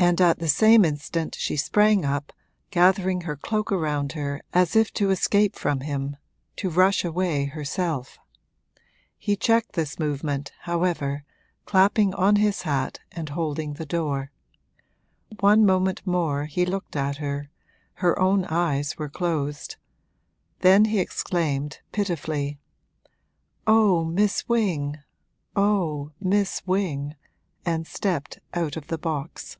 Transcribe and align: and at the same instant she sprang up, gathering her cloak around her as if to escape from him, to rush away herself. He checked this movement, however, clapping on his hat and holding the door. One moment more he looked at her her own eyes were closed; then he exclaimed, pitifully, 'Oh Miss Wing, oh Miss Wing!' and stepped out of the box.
and 0.00 0.18
at 0.18 0.38
the 0.38 0.48
same 0.48 0.82
instant 0.82 1.34
she 1.34 1.58
sprang 1.58 2.06
up, 2.06 2.32
gathering 2.70 3.20
her 3.22 3.36
cloak 3.36 3.70
around 3.70 4.12
her 4.12 4.40
as 4.54 4.74
if 4.74 4.90
to 4.90 5.10
escape 5.10 5.54
from 5.54 5.80
him, 5.80 6.16
to 6.56 6.70
rush 6.70 7.04
away 7.04 7.44
herself. 7.44 8.18
He 9.18 9.36
checked 9.36 9.72
this 9.74 9.98
movement, 9.98 10.52
however, 10.62 11.24
clapping 11.66 12.14
on 12.14 12.36
his 12.36 12.62
hat 12.62 13.00
and 13.12 13.28
holding 13.28 13.74
the 13.74 13.84
door. 13.84 14.30
One 15.40 15.66
moment 15.66 16.06
more 16.06 16.46
he 16.46 16.64
looked 16.64 16.96
at 16.96 17.18
her 17.18 17.50
her 17.96 18.18
own 18.18 18.46
eyes 18.46 18.96
were 18.96 19.10
closed; 19.10 19.76
then 20.60 20.86
he 20.86 20.98
exclaimed, 20.98 21.80
pitifully, 21.92 22.58
'Oh 23.66 24.06
Miss 24.06 24.48
Wing, 24.48 24.98
oh 25.54 26.10
Miss 26.18 26.66
Wing!' 26.66 27.16
and 27.66 27.86
stepped 27.86 28.38
out 28.54 28.78
of 28.78 28.86
the 28.86 28.98
box. 28.98 29.58